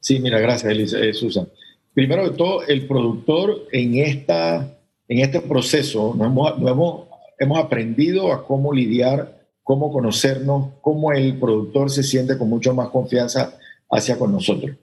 Sí, 0.00 0.18
mira, 0.18 0.38
gracias, 0.38 0.70
Elisa, 0.70 0.98
eh, 0.98 1.14
Susan. 1.14 1.48
Primero 1.94 2.28
de 2.28 2.36
todo, 2.36 2.62
el 2.66 2.86
productor 2.86 3.68
en, 3.72 3.98
esta, 3.98 4.78
en 5.08 5.18
este 5.20 5.40
proceso 5.40 6.14
nos 6.16 6.26
hemos, 6.26 6.52
hemos, 6.58 7.08
hemos 7.38 7.58
aprendido 7.58 8.32
a 8.32 8.46
cómo 8.46 8.72
lidiar, 8.72 9.41
cómo 9.62 9.92
conocernos, 9.92 10.74
cómo 10.80 11.12
el 11.12 11.38
productor 11.38 11.90
se 11.90 12.02
siente 12.02 12.36
con 12.36 12.48
mucho 12.48 12.74
más 12.74 12.88
confianza 12.88 13.58
hacia 13.90 14.18
con 14.18 14.32
nosotros. 14.32 14.76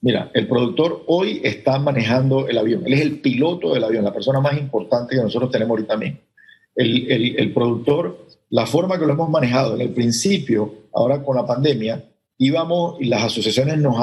Mira, 0.00 0.30
el 0.34 0.46
productor 0.46 1.02
hoy 1.06 1.40
está 1.42 1.78
manejando 1.78 2.46
el 2.48 2.58
avión. 2.58 2.82
Él 2.86 2.92
es 2.92 3.00
el 3.00 3.20
piloto 3.20 3.72
del 3.72 3.84
avión, 3.84 4.04
la 4.04 4.12
persona 4.12 4.40
más 4.40 4.58
importante 4.58 5.16
que 5.16 5.22
nosotros 5.22 5.50
tenemos 5.50 5.70
ahorita 5.70 5.96
mismo. 5.96 6.18
El, 6.74 7.10
el, 7.10 7.40
el 7.40 7.52
productor 7.54 8.26
la 8.50 8.66
forma 8.66 8.98
que 8.98 9.06
lo 9.06 9.12
hemos 9.12 9.28
manejado 9.28 9.74
en 9.74 9.80
el 9.80 9.90
principio, 9.90 10.72
ahora 10.94 11.22
con 11.22 11.36
la 11.36 11.46
pandemia, 11.46 12.04
íbamos 12.38 13.00
y 13.00 13.06
las 13.06 13.24
asociaciones 13.24 13.78
nos, 13.78 13.96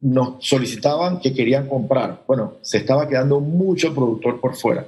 nos 0.00 0.46
solicitaban 0.46 1.20
que 1.20 1.34
querían 1.34 1.68
comprar. 1.68 2.22
Bueno, 2.26 2.54
se 2.62 2.78
estaba 2.78 3.06
quedando 3.06 3.40
mucho 3.40 3.94
productor 3.94 4.40
por 4.40 4.56
fuera. 4.56 4.86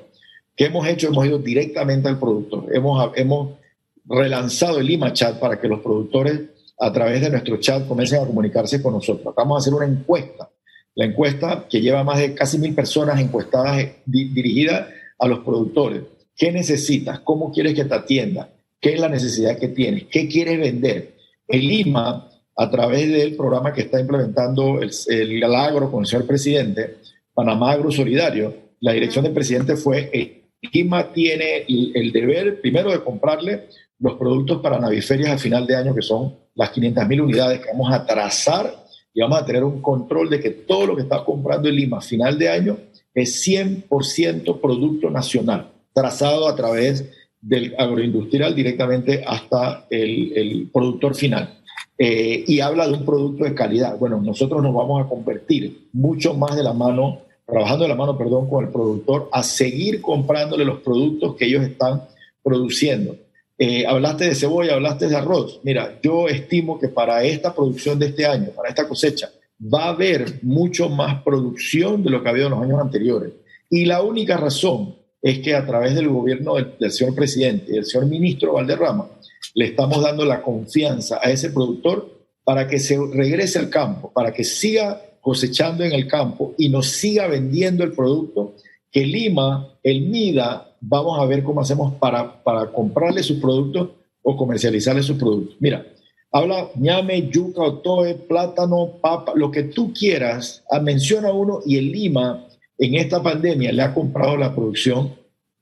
¿Qué 0.57 0.67
hemos 0.67 0.87
hecho? 0.87 1.09
Hemos 1.09 1.27
ido 1.27 1.39
directamente 1.39 2.09
al 2.09 2.19
productor. 2.19 2.75
Hemos, 2.75 3.13
hemos 3.17 3.59
relanzado 4.05 4.79
el 4.79 4.91
IMAChat 4.91 5.39
para 5.39 5.61
que 5.61 5.69
los 5.69 5.81
productores 5.81 6.41
a 6.79 6.93
través 6.93 7.21
de 7.21 7.31
nuestro 7.31 7.57
chat 7.59 7.87
comiencen 7.87 8.23
a 8.23 8.27
comunicarse 8.27 8.83
con 8.83 8.95
nosotros. 8.95 9.35
Vamos 9.35 9.57
a 9.57 9.59
hacer 9.61 9.75
una 9.75 9.87
encuesta. 9.87 10.51
La 10.95 11.05
encuesta 11.05 11.67
que 11.69 11.81
lleva 11.81 12.05
más 12.05 12.19
de 12.19 12.35
casi 12.35 12.59
mil 12.59 12.75
personas 12.75 13.21
encuestadas 13.21 13.79
eh, 13.81 13.97
dirigida 14.07 14.89
a 15.19 15.27
los 15.27 15.41
productores. 15.41 16.03
¿Qué 16.37 16.53
necesitas? 16.53 17.21
¿Cómo 17.21 17.53
quieres 17.53 17.75
que 17.75 17.85
te 17.85 17.95
atienda? 17.95 18.51
¿Qué 18.81 18.95
es 18.95 19.01
la 19.01 19.09
necesidad 19.09 19.59
que 19.59 19.69
tienes? 19.69 20.05
¿Qué 20.11 20.29
quieres 20.29 20.59
vender? 20.59 21.15
El 21.49 21.67
Lima, 21.67 22.29
a 22.57 22.71
través 22.71 23.11
del 23.11 23.35
programa 23.37 23.73
que 23.73 23.83
está 23.83 24.01
implementando 24.01 24.81
el, 24.81 24.91
el 25.09 25.43
con 25.91 26.01
el 26.03 26.07
señor 26.07 26.27
presidente, 26.27 26.97
Panamá 27.33 27.73
Agro 27.73 27.91
Solidario, 27.91 28.55
la 28.81 28.93
dirección 28.93 29.25
del 29.25 29.33
presidente 29.33 29.77
fue, 29.77 30.11
el 30.13 30.45
Lima 30.73 31.13
tiene 31.13 31.65
el, 31.67 32.13
deber 32.13 32.61
primero 32.61 32.91
de 32.93 33.03
comprarle 33.03 33.69
los 34.05 34.17
productos 34.17 34.61
para 34.61 34.79
naviferias 34.79 35.31
a 35.31 35.39
final 35.39 35.67
de 35.67 35.77
año, 35.77 35.95
que 35.95 36.03
son 36.03 36.35
las 36.55 36.69
500 36.69 37.09
mil 37.09 37.23
unidades 37.23 37.61
que 37.61 37.73
vamos 37.73 37.91
a 37.91 38.05
trazar 38.05 38.85
y 39.15 39.23
vamos 39.23 39.41
a 39.41 39.47
tener 39.47 39.65
un 39.65 39.81
control 39.81 40.29
de 40.29 40.41
que 40.41 40.51
todo 40.51 40.89
lo 40.89 40.95
que 40.95 41.03
está 41.03 41.25
comprando 41.25 41.71
el 41.71 41.77
Lima 41.77 41.97
a 41.97 42.01
final 42.03 42.39
de 42.39 42.51
año 42.51 42.77
es 43.15 43.49
100% 43.49 44.61
producto 44.61 45.09
nacional, 45.09 45.71
trazado 45.95 46.47
a 46.47 46.55
través 46.55 47.03
del 47.41 47.75
agroindustrial 47.79 48.55
directamente 48.55 49.25
hasta 49.27 49.87
el, 49.89 50.69
productor 50.71 51.15
final. 51.15 51.61
Eh, 51.97 52.45
y 52.47 52.61
habla 52.61 52.87
de 52.87 52.93
un 52.93 53.07
producto 53.07 53.45
de 53.45 53.55
calidad. 53.55 53.97
Bueno, 53.99 54.21
nosotros 54.21 54.63
nos 54.63 54.75
vamos 54.75 55.03
a 55.03 55.09
convertir 55.09 55.89
mucho 55.95 56.35
más 56.35 56.55
de 56.57 56.63
la 56.63 56.75
mano, 56.75 57.21
trabajando 57.47 57.85
de 57.85 57.89
la 57.89 57.97
mano, 57.97 58.19
perdón, 58.19 58.51
con 58.51 58.67
el 58.67 58.71
productor, 58.71 59.31
a 59.33 59.43
seguir 59.43 60.03
comprándole 60.03 60.67
los 60.67 60.81
productos 60.81 61.37
que 61.37 61.47
ellos 61.47 61.65
están 61.65 62.03
produciendo. 62.43 63.24
Eh, 63.67 63.87
hablaste 63.87 64.27
de 64.27 64.35
cebolla, 64.35 64.75
hablaste 64.75 65.09
de 65.09 65.17
arroz. 65.17 65.61
Mira, 65.63 65.99
yo 66.03 66.29
estimo 66.29 66.79
que 66.79 66.89
para 66.89 67.25
esta 67.25 67.55
producción 67.55 67.99
de 67.99 68.09
este 68.09 68.27
año, 68.27 68.51
para 68.55 68.69
esta 68.69 68.87
cosecha, 68.87 69.31
va 69.59 69.85
a 69.87 69.89
haber 69.89 70.41
mucho 70.43 70.91
más 70.91 71.23
producción 71.23 72.03
de 72.03 72.11
lo 72.11 72.23
que 72.23 72.29
ha 72.29 72.33
habido 72.33 72.49
en 72.49 72.53
los 72.53 72.63
años 72.63 72.79
anteriores. 72.79 73.33
Y 73.71 73.87
la 73.87 74.03
única 74.03 74.37
razón 74.37 74.97
es 75.23 75.39
que 75.39 75.55
a 75.55 75.65
través 75.65 75.95
del 75.95 76.11
gobierno 76.11 76.57
del, 76.57 76.93
señor 76.93 77.15
presidente 77.15 77.71
y 77.71 77.77
del 77.77 77.87
señor 77.87 78.07
ministro 78.07 78.53
Valderrama, 78.53 79.09
le 79.55 79.65
estamos 79.65 80.03
dando 80.03 80.27
la 80.27 80.43
confianza 80.43 81.19
a 81.23 81.31
ese 81.31 81.49
productor 81.49 82.27
para 82.45 82.69
que 82.69 82.79
se 82.79 82.99
regrese 83.15 83.59
al 83.59 83.71
campo, 83.71 84.13
para 84.13 84.35
que 84.35 84.45
siga 84.45 85.01
cosechando 85.23 85.85
en 85.85 85.93
el 85.93 86.07
campo 86.07 86.53
y 86.59 86.69
nos 86.69 86.89
siga 86.91 87.29
vendiendo 87.29 87.83
el 87.83 87.93
producto 87.93 88.57
que 88.93 89.07
Lima, 89.07 89.79
el 89.83 90.03
MIDA, 90.03 90.74
vamos 90.87 91.19
a 91.19 91.25
ver 91.25 91.43
cómo 91.43 91.61
hacemos 91.61 91.95
para, 91.95 92.43
para 92.43 92.71
comprarle 92.71 93.23
sus 93.23 93.39
productos 93.39 93.91
o 94.23 94.37
comercializarle 94.37 95.03
sus 95.03 95.17
productos. 95.17 95.57
Mira, 95.61 95.87
habla 96.31 96.69
ñame, 96.77 97.29
yuca, 97.29 97.63
otoe, 97.63 98.15
plátano, 98.15 98.99
papa, 99.01 99.33
lo 99.35 99.51
que 99.51 99.65
tú 99.65 99.93
quieras, 99.93 100.63
ah, 100.71 100.81
menciona 100.81 101.33
uno 101.33 101.61
y 101.65 101.79
el 101.79 101.91
Lima 101.91 102.47
en 102.79 102.95
esta 102.97 103.23
pandemia 103.23 103.73
le 103.73 103.83
ha 103.83 103.95
comprado 103.95 104.37
la 104.37 104.55
producción 104.55 105.15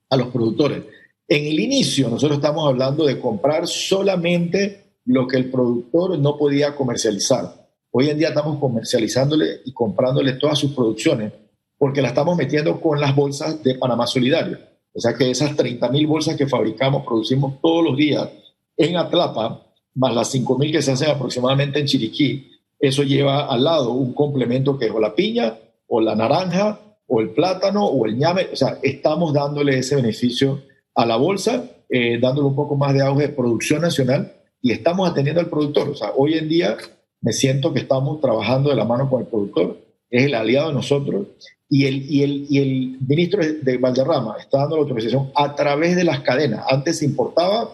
a 0.09 0.17
los 0.17 0.27
productores. 0.27 0.83
En 1.27 1.45
el 1.45 1.59
inicio 1.59 2.09
nosotros 2.09 2.39
estamos 2.39 2.67
hablando 2.67 3.05
de 3.05 3.19
comprar 3.19 3.67
solamente 3.67 4.83
lo 5.05 5.27
que 5.27 5.37
el 5.37 5.49
productor 5.49 6.17
no 6.19 6.37
podía 6.37 6.75
comercializar. 6.75 7.67
Hoy 7.91 8.09
en 8.09 8.17
día 8.17 8.29
estamos 8.29 8.59
comercializándole 8.59 9.61
y 9.65 9.71
comprándole 9.71 10.33
todas 10.33 10.57
sus 10.57 10.71
producciones 10.73 11.31
porque 11.77 12.01
la 12.01 12.09
estamos 12.09 12.35
metiendo 12.37 12.79
con 12.79 12.99
las 12.99 13.15
bolsas 13.15 13.61
de 13.61 13.75
Panamá 13.75 14.07
Solidario. 14.07 14.72
O 14.93 14.99
sea 14.99 15.15
que 15.15 15.29
esas 15.29 15.55
30 15.55 15.89
mil 15.89 16.07
bolsas 16.07 16.35
que 16.35 16.47
fabricamos, 16.47 17.03
producimos 17.03 17.59
todos 17.61 17.83
los 17.83 17.97
días 17.97 18.29
en 18.77 18.97
Atlapa, 18.97 19.61
más 19.95 20.13
las 20.13 20.29
5 20.31 20.57
mil 20.57 20.71
que 20.71 20.81
se 20.81 20.91
hacen 20.91 21.09
aproximadamente 21.09 21.79
en 21.79 21.85
Chiriquí, 21.85 22.51
eso 22.79 23.03
lleva 23.03 23.47
al 23.47 23.63
lado 23.63 23.91
un 23.91 24.13
complemento 24.13 24.77
que 24.77 24.85
es 24.85 24.91
o 24.91 24.99
la 24.99 25.15
piña, 25.15 25.57
o 25.87 26.01
la 26.01 26.15
naranja, 26.15 26.79
o 27.07 27.21
el 27.21 27.29
plátano, 27.29 27.85
o 27.85 28.05
el 28.05 28.17
ñame. 28.17 28.47
O 28.51 28.55
sea, 28.55 28.79
estamos 28.81 29.33
dándole 29.33 29.77
ese 29.77 29.95
beneficio 29.95 30.61
a 30.95 31.05
la 31.05 31.15
bolsa, 31.15 31.63
eh, 31.89 32.19
dándole 32.19 32.47
un 32.47 32.55
poco 32.55 32.75
más 32.75 32.93
de 32.93 33.01
auge 33.01 33.27
de 33.27 33.33
producción 33.33 33.81
nacional 33.81 34.33
y 34.61 34.71
estamos 34.71 35.09
atendiendo 35.09 35.39
al 35.39 35.49
productor. 35.49 35.89
O 35.89 35.95
sea, 35.95 36.11
hoy 36.15 36.33
en 36.33 36.49
día 36.49 36.77
me 37.21 37.31
siento 37.31 37.73
que 37.73 37.79
estamos 37.79 38.19
trabajando 38.19 38.69
de 38.69 38.75
la 38.75 38.85
mano 38.85 39.09
con 39.09 39.21
el 39.21 39.27
productor, 39.27 39.77
es 40.09 40.25
el 40.25 40.35
aliado 40.35 40.67
de 40.67 40.73
nosotros 40.73 41.27
y 41.73 41.87
el, 41.87 42.05
y 42.07 42.21
el, 42.21 42.45
y 42.51 42.57
el 42.59 42.97
ministro 43.07 43.41
de 43.41 43.77
Valderrama 43.79 44.35
está 44.39 44.59
dando 44.59 44.75
la 44.75 44.83
autorización 44.83 45.31
a 45.33 45.55
través 45.55 45.95
de 45.95 46.03
las 46.03 46.19
cadenas. 46.19 46.63
Antes 46.69 46.99
se 46.99 47.05
importaba 47.05 47.67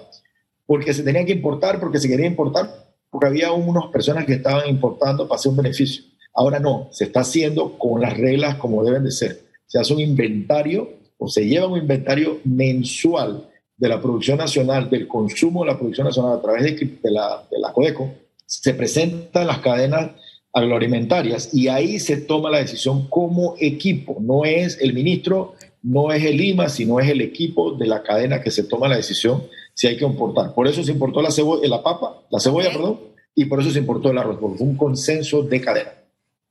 porque 0.65 0.93
se 0.93 1.03
tenía 1.03 1.25
que 1.25 1.33
importar, 1.33 1.81
porque 1.81 1.99
se 1.99 2.07
quería 2.07 2.25
importar, 2.25 2.69
porque 3.09 3.27
había 3.27 3.51
unas 3.51 3.87
personas 3.87 4.23
que 4.23 4.35
estaban 4.35 4.69
importando 4.69 5.27
para 5.27 5.37
hacer 5.37 5.49
un 5.49 5.57
beneficio. 5.57 6.05
Ahora 6.33 6.59
no, 6.59 6.87
se 6.91 7.03
está 7.03 7.19
haciendo 7.19 7.77
con 7.77 7.99
las 7.99 8.17
reglas 8.17 8.55
como 8.55 8.85
deben 8.85 9.03
de 9.03 9.11
ser. 9.11 9.41
Se 9.65 9.77
hace 9.77 9.93
un 9.93 9.99
inventario 9.99 10.93
o 11.17 11.27
se 11.27 11.45
lleva 11.45 11.67
un 11.67 11.79
inventario 11.79 12.39
mensual 12.45 13.49
de 13.75 13.89
la 13.89 14.01
producción 14.01 14.37
nacional, 14.37 14.89
del 14.89 15.09
consumo 15.09 15.65
de 15.65 15.71
la 15.71 15.77
producción 15.77 16.07
nacional 16.07 16.37
a 16.37 16.41
través 16.41 16.63
de, 16.63 16.99
de 17.03 17.11
la, 17.11 17.43
de 17.51 17.59
la 17.59 17.73
CODECO, 17.73 18.13
se 18.45 18.73
presentan 18.75 19.45
las 19.45 19.59
cadenas 19.59 20.11
agroalimentarias 20.53 21.53
y 21.53 21.67
ahí 21.67 21.99
se 21.99 22.17
toma 22.17 22.49
la 22.49 22.59
decisión 22.59 23.07
como 23.07 23.55
equipo, 23.59 24.17
no 24.19 24.45
es 24.45 24.79
el 24.81 24.93
ministro, 24.93 25.55
no 25.83 26.11
es 26.11 26.23
el 26.23 26.37
Lima, 26.37 26.69
sino 26.69 26.99
es 26.99 27.09
el 27.09 27.21
equipo 27.21 27.73
de 27.73 27.87
la 27.87 28.03
cadena 28.03 28.41
que 28.41 28.51
se 28.51 28.63
toma 28.63 28.87
la 28.87 28.97
decisión 28.97 29.43
si 29.73 29.87
hay 29.87 29.97
que 29.97 30.05
importar. 30.05 30.53
Por 30.53 30.67
eso 30.67 30.83
se 30.83 30.91
importó 30.91 31.21
la 31.21 31.31
cebolla, 31.31 31.67
la 31.67 31.83
papa, 31.83 32.21
la 32.29 32.39
cebolla, 32.39 32.71
perdón, 32.71 32.99
y 33.35 33.45
por 33.45 33.61
eso 33.61 33.71
se 33.71 33.79
importó 33.79 34.11
el 34.11 34.17
arroz, 34.17 34.37
porque 34.41 34.57
fue 34.57 34.67
un 34.67 34.75
consenso 34.75 35.43
de 35.43 35.61
cadena. 35.61 35.91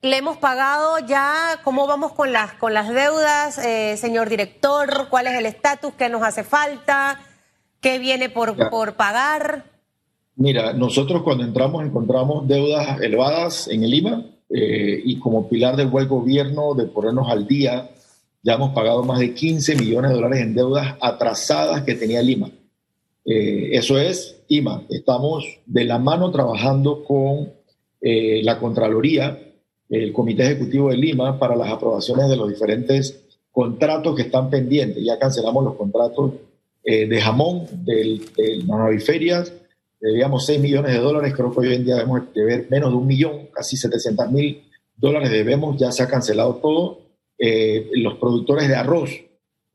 Le 0.00 0.16
hemos 0.16 0.36
pagado 0.36 0.98
ya, 1.00 1.60
¿cómo 1.64 1.86
vamos 1.86 2.12
con 2.12 2.32
las, 2.32 2.54
con 2.54 2.72
las 2.72 2.88
deudas, 2.88 3.58
eh, 3.58 3.96
señor 3.96 4.28
director? 4.28 5.08
¿Cuál 5.10 5.26
es 5.26 5.34
el 5.34 5.44
estatus? 5.44 5.92
¿Qué 5.94 6.08
nos 6.08 6.22
hace 6.22 6.44
falta? 6.44 7.20
¿Qué 7.80 7.98
viene 7.98 8.30
por, 8.30 8.70
por 8.70 8.94
pagar? 8.94 9.64
Mira, 10.38 10.72
nosotros 10.72 11.22
cuando 11.24 11.42
entramos 11.42 11.84
encontramos 11.84 12.46
deudas 12.46 13.00
elevadas 13.00 13.66
en 13.66 13.82
el 13.82 13.90
Lima 13.90 14.24
eh, 14.48 15.02
y 15.04 15.18
como 15.18 15.48
pilar 15.48 15.74
del 15.74 15.88
buen 15.88 16.06
gobierno 16.06 16.74
de 16.74 16.86
ponernos 16.86 17.28
al 17.28 17.48
día, 17.48 17.90
ya 18.44 18.54
hemos 18.54 18.70
pagado 18.70 19.02
más 19.02 19.18
de 19.18 19.34
15 19.34 19.74
millones 19.74 20.12
de 20.12 20.14
dólares 20.14 20.40
en 20.40 20.54
deudas 20.54 20.94
atrasadas 21.00 21.82
que 21.82 21.96
tenía 21.96 22.22
Lima. 22.22 22.52
Eh, 23.24 23.70
eso 23.72 23.98
es 23.98 24.36
IMA. 24.46 24.84
Estamos 24.90 25.44
de 25.66 25.84
la 25.84 25.98
mano 25.98 26.30
trabajando 26.30 27.02
con 27.02 27.52
eh, 28.00 28.40
la 28.44 28.60
Contraloría, 28.60 29.42
el 29.90 30.12
Comité 30.12 30.44
Ejecutivo 30.44 30.90
de 30.90 30.98
Lima, 30.98 31.36
para 31.36 31.56
las 31.56 31.68
aprobaciones 31.68 32.28
de 32.28 32.36
los 32.36 32.48
diferentes 32.48 33.24
contratos 33.50 34.14
que 34.14 34.22
están 34.22 34.50
pendientes. 34.50 35.04
Ya 35.04 35.18
cancelamos 35.18 35.64
los 35.64 35.74
contratos 35.74 36.34
de 36.84 37.20
jamón, 37.20 37.66
del 37.84 38.22
Ferias, 39.00 39.52
debíamos 40.00 40.46
6 40.46 40.60
millones 40.60 40.92
de 40.92 40.98
dólares, 40.98 41.34
creo 41.34 41.52
que 41.52 41.60
hoy 41.60 41.74
en 41.74 41.84
día 41.84 41.96
debemos 41.96 42.32
deber 42.34 42.66
menos 42.70 42.90
de 42.90 42.96
un 42.96 43.06
millón, 43.06 43.48
casi 43.52 43.76
700 43.76 44.30
mil 44.30 44.62
dólares 44.98 45.30
debemos, 45.30 45.76
ya 45.78 45.92
se 45.92 46.02
ha 46.02 46.08
cancelado 46.08 46.56
todo. 46.56 47.00
Eh, 47.38 47.90
los 47.94 48.14
productores 48.14 48.68
de 48.68 48.74
arroz 48.74 49.10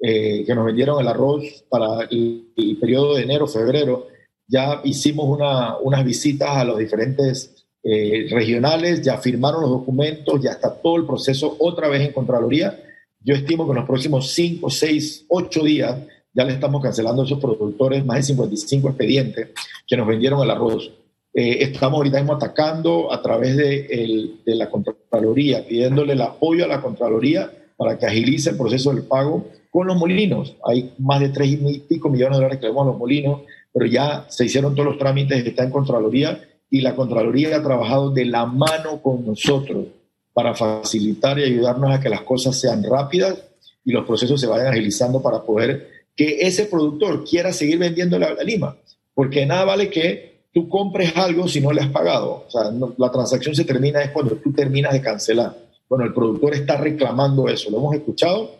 eh, 0.01 0.43
que 0.45 0.53
nos 0.53 0.65
vendieron 0.65 0.99
el 0.99 1.07
arroz 1.07 1.63
para 1.69 2.07
el, 2.11 2.77
periodo 2.79 3.15
de 3.15 3.23
enero, 3.23 3.47
febrero, 3.47 4.07
ya 4.47 4.81
hicimos 4.83 5.25
una, 5.29 5.77
unas 5.77 6.03
visitas 6.03 6.49
a 6.49 6.65
los 6.65 6.77
diferentes 6.77 7.65
eh, 7.81 8.27
regionales, 8.29 9.01
ya 9.01 9.17
firmaron 9.17 9.61
los 9.61 9.69
documentos, 9.69 10.41
ya 10.41 10.51
está 10.51 10.73
todo 10.73 10.97
el 10.97 11.05
proceso 11.05 11.55
otra 11.59 11.87
vez 11.87 12.01
en 12.01 12.11
Contraloría. 12.11 12.77
Yo 13.21 13.33
estimo 13.33 13.65
que 13.65 13.71
en 13.71 13.77
los 13.77 13.85
próximos 13.85 14.31
5, 14.31 14.69
6, 14.69 15.25
8 15.29 15.63
días 15.63 15.97
ya 16.33 16.43
le 16.43 16.53
estamos 16.53 16.81
cancelando 16.81 17.21
a 17.21 17.25
esos 17.25 17.39
productores 17.39 18.03
más 18.03 18.17
de 18.17 18.23
55 18.23 18.89
expedientes 18.89 19.49
que 19.93 19.97
nos 19.97 20.07
vendieron 20.07 20.41
el 20.41 20.49
arroz. 20.49 20.89
Eh, 21.35 21.57
estamos 21.59 21.97
ahorita 21.97 22.17
mismo 22.17 22.33
atacando 22.33 23.13
a 23.13 23.21
través 23.21 23.55
de, 23.55 24.39
de, 24.43 24.55
la 24.55 24.67
Contraloría, 24.67 25.67
pidiéndole 25.67 26.13
el 26.13 26.21
apoyo 26.23 26.65
a 26.65 26.67
la 26.67 26.81
Contraloría 26.81 27.51
para 27.77 27.99
que 27.99 28.07
agilice 28.07 28.49
el 28.49 28.57
proceso 28.57 28.91
del 28.91 29.03
pago 29.03 29.45
con 29.69 29.85
los 29.85 29.95
molinos. 29.95 30.55
Hay 30.65 30.95
más 30.97 31.19
de 31.19 31.29
3 31.29 31.47
y 31.47 31.79
pico 31.81 32.09
millones 32.09 32.37
de 32.37 32.43
dólares 32.43 32.57
que 32.57 32.65
debemos 32.65 32.87
a 32.87 32.89
los 32.89 32.97
molinos, 32.97 33.41
pero 33.71 33.85
ya 33.85 34.25
se 34.29 34.45
hicieron 34.45 34.73
todos 34.73 34.89
los 34.89 34.97
trámites 34.97 35.45
está 35.45 35.63
en 35.63 35.69
Contraloría 35.69 36.41
y 36.71 36.81
la 36.81 36.95
Contraloría 36.95 37.55
ha 37.55 37.61
trabajado 37.61 38.09
de 38.09 38.25
la 38.25 38.47
mano 38.47 38.99
con 38.99 39.23
nosotros 39.23 39.85
para 40.33 40.55
facilitar 40.55 41.37
y 41.37 41.43
ayudarnos 41.43 41.91
a 41.91 41.99
que 41.99 42.09
las 42.09 42.21
cosas 42.21 42.59
sean 42.59 42.81
rápidas 42.83 43.43
y 43.85 43.91
los 43.91 44.07
procesos 44.07 44.41
se 44.41 44.47
vayan 44.47 44.73
agilizando 44.73 45.21
para 45.21 45.43
poder 45.43 45.87
que 46.15 46.39
ese 46.41 46.65
productor 46.65 47.23
quiera 47.23 47.53
seguir 47.53 47.77
vendiendo 47.77 48.17
la, 48.17 48.33
lima, 48.43 48.75
porque 49.13 49.45
nada 49.45 49.65
vale 49.65 49.89
que 49.89 50.33
tú 50.53 50.69
compres 50.69 51.15
algo 51.17 51.47
si 51.47 51.59
no 51.59 51.71
le 51.71 51.81
has 51.81 51.89
pagado. 51.89 52.45
O 52.47 52.49
sea, 52.49 52.71
la 52.97 53.11
transacción 53.11 53.55
se 53.55 53.65
termina 53.65 54.01
es 54.01 54.11
cuando 54.11 54.35
tú 54.35 54.51
terminas 54.53 54.93
de 54.93 55.01
cancelar. 55.01 55.57
Bueno, 55.89 56.05
el 56.05 56.13
productor 56.13 56.53
está 56.53 56.77
reclamando 56.77 57.47
eso, 57.47 57.69
lo 57.69 57.77
hemos 57.77 57.95
escuchado. 57.95 58.51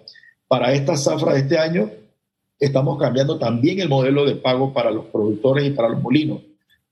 Para 0.48 0.74
esta 0.74 0.98
zafra 0.98 1.34
de 1.34 1.40
este 1.40 1.58
año, 1.58 1.90
estamos 2.60 3.00
cambiando 3.00 3.38
también 3.38 3.80
el 3.80 3.90
modelo 3.90 4.26
de 4.26 4.36
pago 4.36 4.74
para 4.74 4.92
los 4.92 5.06
productores 5.06 5.66
y 5.66 5.72
para 5.72 5.90
los 5.90 6.02
molinos, 6.02 6.42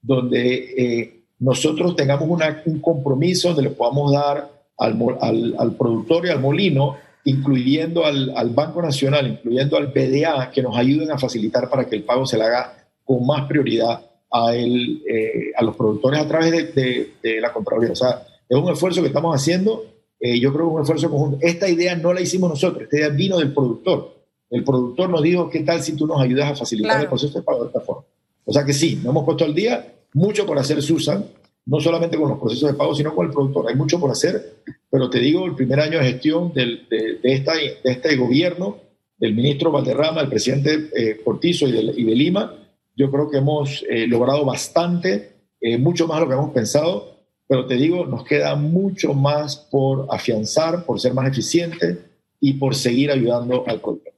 donde 0.01 0.73
eh, 0.77 1.23
nosotros 1.39 1.95
tengamos 1.95 2.27
un 2.65 2.79
compromiso 2.79 3.49
donde 3.49 3.63
le 3.63 3.69
podamos 3.71 4.11
dar 4.11 4.49
al, 4.77 5.55
al, 5.59 5.75
productor 5.75 6.25
y 6.25 6.29
al 6.29 6.39
molino, 6.39 6.97
incluyendo 7.25 8.05
al, 8.05 8.35
al, 8.35 8.49
Banco 8.49 8.81
Nacional, 8.81 9.27
incluyendo 9.27 9.77
al 9.77 9.91
PDA, 9.91 10.49
que 10.51 10.63
nos 10.63 10.75
ayuden 10.75 11.11
a 11.11 11.19
facilitar 11.19 11.69
para 11.69 11.85
que 11.85 11.95
el 11.95 12.03
pago 12.03 12.25
se 12.25 12.37
le 12.37 12.45
haga 12.45 12.80
con 13.03 13.25
más 13.25 13.47
prioridad 13.47 14.05
a, 14.31 14.55
el, 14.55 15.03
eh, 15.07 15.51
a 15.55 15.63
los 15.63 15.75
productores 15.75 16.19
a 16.19 16.27
través 16.27 16.73
de, 16.73 17.13
de, 17.21 17.41
la 17.41 17.51
Contraloría. 17.51 17.91
O 17.91 17.95
sea, 17.95 18.25
es 18.47 18.57
un 18.57 18.71
esfuerzo 18.71 19.01
que 19.01 19.07
estamos 19.07 19.35
haciendo. 19.35 19.85
Eh, 20.19 20.39
yo 20.39 20.53
creo 20.53 20.65
que 20.65 20.69
es 20.69 20.75
un 20.75 20.81
esfuerzo 20.81 21.09
conjunto. 21.09 21.37
Esta 21.41 21.67
idea 21.67 21.95
no 21.95 22.13
la 22.13 22.21
hicimos 22.21 22.49
nosotros, 22.49 22.83
esta 22.83 22.97
idea 22.97 23.09
vino 23.09 23.37
del 23.37 23.53
productor. 23.53 24.15
El 24.49 24.63
productor 24.63 25.09
nos 25.09 25.21
dijo, 25.21 25.49
¿qué 25.49 25.61
tal 25.61 25.81
si 25.81 25.95
tú 25.95 26.05
nos 26.05 26.21
ayudas 26.21 26.51
a 26.51 26.55
facilitar 26.55 27.01
el 27.01 27.07
proceso 27.07 27.39
de 27.39 27.43
pago 27.43 27.61
de 27.61 27.67
esta 27.67 27.79
forma? 27.79 28.03
O 28.43 28.51
sea 28.51 28.65
que 28.65 28.73
sí, 28.73 28.95
nos 28.97 29.05
hemos 29.05 29.23
puesto 29.23 29.45
al 29.45 29.55
día, 29.55 29.93
mucho 30.13 30.45
por 30.45 30.59
hacer 30.59 30.81
Susan, 30.81 31.25
no 31.65 31.79
solamente 31.79 32.17
con 32.17 32.29
los 32.29 32.39
procesos 32.39 32.71
de 32.71 32.77
pago, 32.77 32.93
sino 32.93 33.15
con 33.15 33.27
el 33.27 33.31
productor. 33.31 33.69
Hay 33.69 33.75
mucho 33.75 33.99
por 33.99 34.11
hacer, 34.11 34.55
pero 34.89 35.09
te 35.09 35.19
digo, 35.19 35.45
el 35.45 35.55
primer 35.55 35.79
año 35.79 35.99
de 35.99 36.05
gestión 36.05 36.51
del, 36.53 36.87
de, 36.89 37.19
esta, 37.23 37.53
de 37.55 37.79
este 37.83 38.15
gobierno, 38.17 38.77
del 39.17 39.35
ministro 39.35 39.71
Valderrama, 39.71 40.21
del 40.21 40.29
presidente 40.29 40.89
eh, 40.95 41.21
Cortizo 41.23 41.67
y 41.67 41.71
de, 41.71 41.93
y 41.95 42.03
de, 42.03 42.15
Lima, 42.15 42.55
yo 43.01 43.09
creo 43.09 43.31
que 43.31 43.37
hemos 43.37 43.83
eh, 43.89 44.05
logrado 44.05 44.45
bastante, 44.45 45.33
eh, 45.59 45.79
mucho 45.79 46.07
más 46.07 46.17
de 46.17 46.21
lo 46.21 46.29
que 46.29 46.35
hemos 46.35 46.51
pensado, 46.51 47.17
pero 47.47 47.65
te 47.65 47.73
digo, 47.73 48.05
nos 48.05 48.23
queda 48.23 48.55
mucho 48.55 49.15
más 49.15 49.55
por 49.55 50.05
afianzar, 50.11 50.85
por 50.85 50.99
ser 50.99 51.15
más 51.15 51.27
eficientes 51.27 51.97
y 52.39 52.53
por 52.53 52.75
seguir 52.75 53.09
ayudando 53.09 53.63
al 53.67 53.81
productor. 53.81 54.13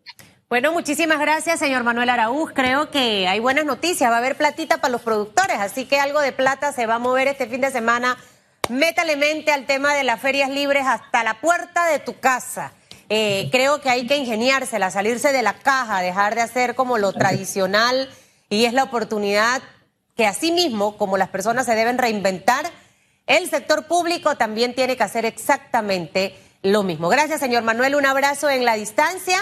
Bueno, 0.50 0.74
muchísimas 0.74 1.20
gracias, 1.20 1.60
señor 1.60 1.84
Manuel 1.86 2.10
Araúz. 2.10 2.52
Creo 2.54 2.92
que 2.92 3.26
hay 3.28 3.40
buenas 3.40 3.66
noticias. 3.66 4.12
Va 4.12 4.16
a 4.16 4.18
haber 4.20 4.36
platita 4.36 4.82
para 4.82 4.92
los 4.92 5.02
productores, 5.02 5.58
así 5.60 5.86
que 5.86 5.98
algo 5.98 6.20
de 6.20 6.34
plata 6.34 6.74
se 6.74 6.86
va 6.86 6.96
a 6.96 7.00
mover 7.00 7.30
este 7.30 7.48
fin 7.48 7.62
de 7.62 7.72
semana. 7.72 8.18
Métale 8.70 9.16
mente 9.16 9.52
al 9.52 9.66
tema 9.66 9.96
de 9.96 10.04
las 10.04 10.20
ferias 10.20 10.50
libres 10.50 10.84
hasta 10.86 11.24
la 11.24 11.40
puerta 11.40 11.88
de 11.88 12.00
tu 12.00 12.20
casa. 12.20 12.74
Eh, 13.08 13.48
creo 13.52 13.80
que 13.80 13.90
hay 13.90 14.06
que 14.08 14.18
ingeniársela, 14.18 14.92
salirse 14.92 15.32
de 15.32 15.42
la 15.42 15.54
caja, 15.54 16.02
dejar 16.02 16.36
de 16.36 16.42
hacer 16.42 16.76
como 16.76 16.98
lo 16.98 17.14
tradicional 17.14 18.10
y 18.54 18.66
es 18.66 18.74
la 18.74 18.84
oportunidad 18.84 19.62
que 20.16 20.28
así 20.28 20.52
mismo, 20.52 20.98
como 20.98 21.18
las 21.18 21.30
personas 21.30 21.66
se 21.66 21.76
deben 21.76 21.98
reinventar, 21.98 22.70
el 23.26 23.50
sector 23.50 23.88
público 23.88 24.36
también 24.36 24.76
tiene 24.76 24.96
que 24.96 25.04
hacer 25.04 25.26
exactamente 25.26 26.38
lo 26.62 26.84
mismo. 26.84 27.10
Gracias, 27.10 27.40
señor 27.40 27.64
Manuel. 27.64 27.96
Un 27.96 28.06
abrazo 28.06 28.50
en 28.50 28.64
la 28.64 28.76
distancia. 28.76 29.40